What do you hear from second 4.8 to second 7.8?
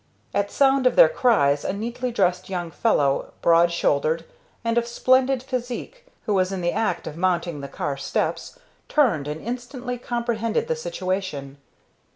splendid physique, who was in the act of mounting the